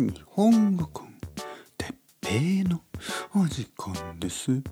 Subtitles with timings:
[0.00, 1.14] 日本語コン
[1.76, 2.80] てっぺいの
[3.34, 4.62] お時間です。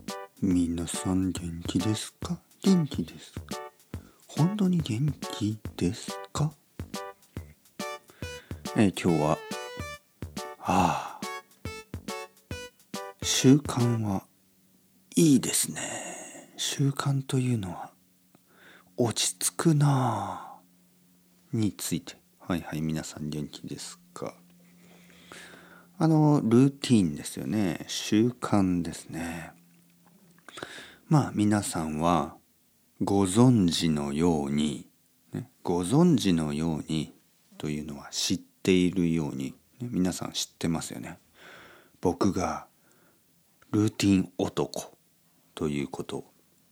[0.41, 2.39] 皆さん元気ですか？
[2.63, 3.41] 元気ですか？
[4.27, 6.53] 本当に元気ですか？
[8.77, 9.39] えー今日は
[10.61, 11.27] ああ
[13.23, 14.25] 習慣は
[15.17, 15.83] いいですね。
[16.57, 17.93] 習慣というのは
[18.97, 20.61] 落ち着くなあ
[21.53, 22.17] について。
[22.39, 24.35] はいはい皆さん元気ですか？
[26.03, 27.85] あのルーティンですよね。
[27.87, 29.51] 習慣ですね。
[31.11, 32.37] まあ皆さんは
[33.03, 34.89] ご存知のように、
[35.35, 37.13] ね、ご存知のように
[37.59, 41.19] というのは知っているように、ね、皆さん知ってますよね。
[42.01, 42.67] 僕が
[43.71, 44.97] ルーティン男
[45.55, 46.25] ということ、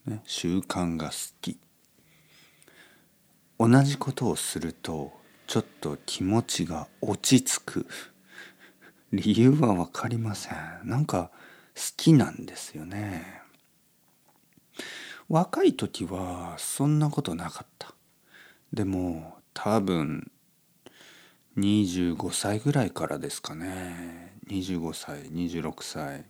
[0.06, 1.58] ね、習慣が好き。
[3.58, 5.12] 同じことをすると
[5.46, 7.86] ちょっと気持ちが落ち着く。
[9.12, 10.54] 理由は分かりません。
[10.84, 11.30] なんか
[11.74, 13.40] 好きなんですよね。
[15.28, 17.94] 若い時はそんなことなかった。
[18.72, 20.30] でも多分
[21.56, 24.34] 25歳ぐらいからですかね。
[24.48, 26.26] 25歳26歳。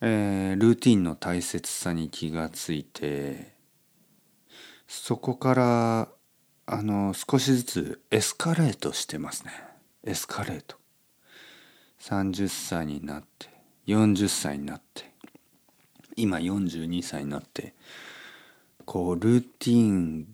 [0.00, 3.52] えールーティンの大切さに気がついて
[4.86, 6.08] そこから
[6.66, 9.67] あの少しずつエスカレートしてますね。
[10.08, 10.76] エスカレート。
[12.00, 13.48] 30歳になって
[13.86, 15.10] 40歳になって
[16.16, 17.74] 今42歳になって
[18.86, 20.26] こうルーティン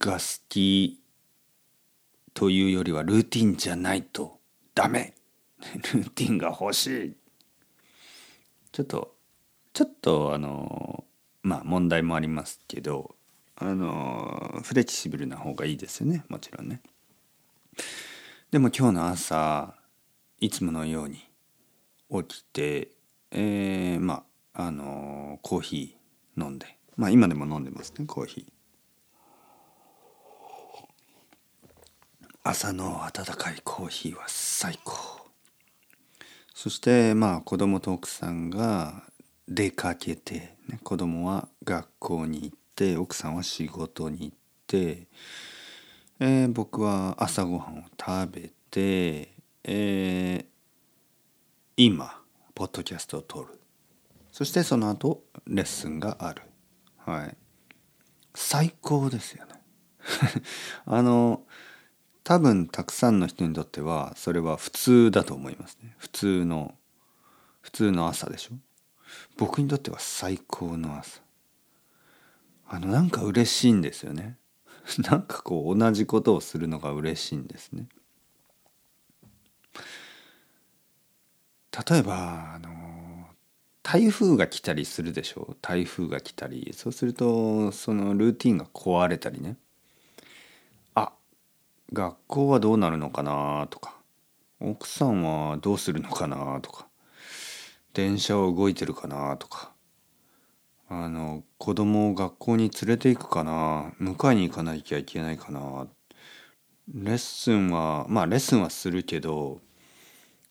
[0.00, 1.00] が好き
[2.34, 4.40] というよりはルーティンじゃないと
[4.74, 5.14] ダメ。
[5.94, 7.14] ルーティンが欲しい。
[8.72, 9.14] ちょっと
[9.72, 11.04] ちょっとあの
[11.42, 13.14] まあ問題もありますけど
[13.54, 16.24] あのフレキシブルな方がいいですよね。
[16.28, 16.82] もちろんね。
[18.52, 19.76] でも今日の朝
[20.38, 21.26] いつものように
[22.10, 22.90] 起きて
[23.30, 26.66] えー、まああのコーヒー飲んで。
[26.98, 28.52] まあ今でも飲んでますねコーヒー。
[32.42, 34.98] 朝の温かいコーヒーは最高。
[36.54, 39.04] そしてまあ子供と奥さんが
[39.48, 45.06] 出かけて、ね、子供は学校に行って奥さんは仕事に行って、
[46.24, 49.34] えー僕は朝ごはんを食べて、
[49.64, 50.44] えー
[51.76, 52.22] 今
[52.54, 53.60] ポッドキャストを撮る。
[54.30, 56.42] そしてその後レッスンがある。
[56.98, 57.36] はい。
[58.36, 59.54] 最高ですよね。
[60.86, 61.42] あの
[62.22, 65.96] 多分たくさんの人にとってはそれは普通だと思いますね。
[65.98, 66.76] 普通の
[67.62, 68.54] 普通の朝でしょ。
[69.38, 71.20] 僕にとっては最高の朝。
[72.68, 74.38] あのなんか嬉しいんですよね。
[75.10, 77.88] なんかこう同じことをするのが嬉しいんですね。
[81.88, 83.26] 例えばあの
[83.82, 85.56] 台風が来たりするでしょう。
[85.62, 86.72] 台風が来たり。
[86.74, 89.56] そうするとそのルーティンが壊れたりね。
[90.94, 91.12] あ
[91.92, 93.96] 学校はどうなるのかなとか。
[94.60, 96.86] 奥さんはどうするのかなとか。
[97.94, 99.71] 電車は動いてるかなとか。
[100.94, 105.86] あの子供を学校に連れて行くかな迎えに行かなきゃいけないかな。
[106.92, 109.60] レッスンはまあレッスンはするけど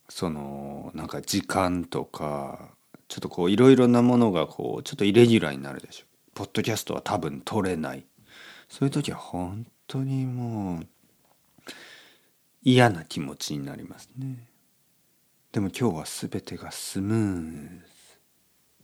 [0.09, 2.69] そのなんか時間とか
[3.07, 6.05] ちょっとこういろいろなものがこうちょっとイレギュラーになるでしょ。
[6.33, 8.03] ポッドキャストは多分撮れない。
[8.67, 10.87] そういう時は本当にもう
[12.63, 14.47] 嫌な気持ちになりますね。
[15.51, 18.00] でも今日は全てがスムーズ。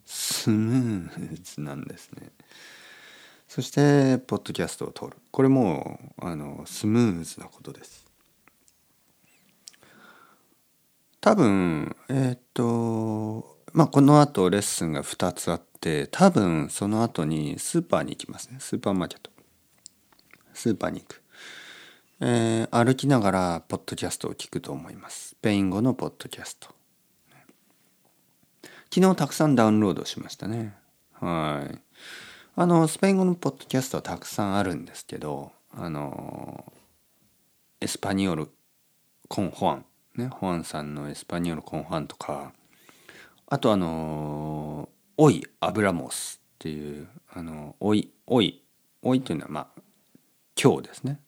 [0.07, 2.31] スムーズなんですね。
[3.47, 5.17] そしてポッドキャストを撮る。
[5.31, 8.05] これもあのスムーズなことです。
[11.19, 18.57] 多分えっ、とまあこのあとレッスンが2つあって多分その後にスーパーに行きますね。
[18.59, 19.29] スーパーマーケット。
[20.53, 21.21] スーパーに行く、
[22.21, 25.29] えー歩きながらポッドキャストを聞くと思います。
[25.29, 26.76] スペイン語のポッドキャスト。
[28.93, 30.73] 昨日たくさんダウンロードしましたね。
[31.13, 31.79] はい。
[32.55, 36.65] あのスペイン語のポッドキャストはたくさんあるんですけどあの
[37.79, 38.49] エスパニオル
[39.27, 39.85] コン・ホアン。
[40.15, 42.53] ねホアンさんのエスパニオルコン・ホアンとか。
[43.49, 48.61] あとあの「おいアブラモス」っていう「あのおいおい
[49.01, 49.81] おい」というのはまあ
[50.61, 51.19] 今日ですね。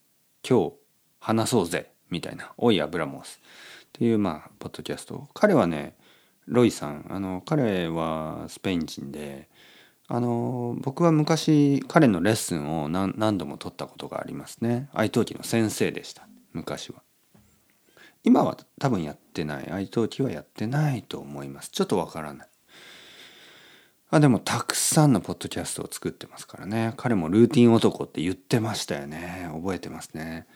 [0.47, 0.73] 今日
[1.19, 3.39] 話そうぜみたいな「おいアブラモス」
[3.85, 5.29] っていうまあポッドキャスト。
[5.33, 5.95] 彼はね
[6.49, 9.47] ロイさんあの彼はスペイン人で
[10.07, 14.89] あの僕は昔彼のレッスンを何度も取ったことがありますね。
[14.91, 16.27] 愛登記の先生でした。
[16.51, 17.03] 昔は。
[18.23, 19.69] 今は多分やってない。
[19.71, 21.69] 愛登記はやってないと思います。
[21.69, 22.47] ちょっとわからない。
[24.09, 26.95] あでもたくさんのポッドキャストを作ってますからね。
[26.97, 29.47] 彼もルーティン男って言ってましたよね。
[29.53, 30.47] 覚えてますね。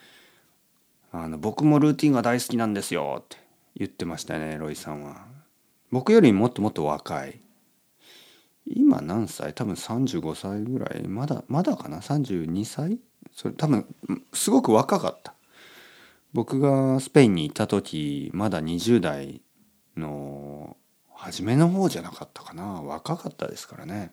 [1.12, 3.38] あの僕もルーティンが大好きなんですよって
[3.76, 5.33] 言ってましたよねロイさんは。
[5.94, 7.40] 僕よりもっともっと若い。
[8.66, 9.54] 今何歳？
[9.54, 11.08] 多分35歳ぐらい。
[11.08, 12.98] まだまだかな？32歳？
[13.32, 13.86] それ多分
[14.34, 15.36] すごく若かった。
[16.34, 19.44] 僕がスペインに行った時まだ20代
[19.96, 20.78] の
[21.14, 22.82] 初めの方じゃなかったかな。
[22.82, 24.12] 若かったですからね。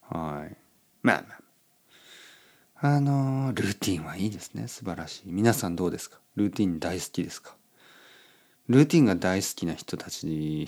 [0.00, 0.56] はい。
[1.02, 1.34] まあま
[2.80, 2.94] あ。
[2.94, 4.66] あのルーティンはいいですね。
[4.66, 5.30] 素晴らしい。
[5.30, 6.20] 皆さんどうですか？
[6.36, 7.54] ルーティン大好きですか？
[8.68, 10.66] ルーティンが大好きな人たち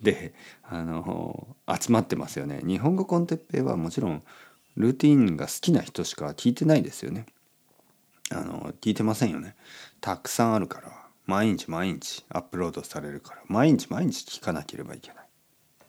[0.00, 2.60] であの集まってますよね。
[2.64, 4.22] 日本語コンテッペイはもちろん
[4.76, 7.26] ルーティンが好きな人しか聞いてないですよね。
[8.30, 9.54] あの聞いてませんよね。
[10.00, 11.04] たくさんあるから。
[11.26, 13.42] 毎日毎日アップロードされるから。
[13.46, 15.28] 毎日毎日聞かなければいけない、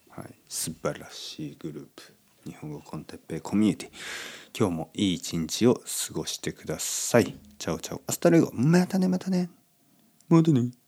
[0.09, 2.15] はい、素晴らしいグループ。
[2.45, 3.89] 日本語 con Teppei コミュニティ。
[4.57, 7.35] 今日もいい一日を過ごしてください。
[7.57, 8.01] チャオチャオ。
[8.07, 8.49] Hasta luego。
[8.53, 9.49] またねまたね。
[10.29, 10.84] またね。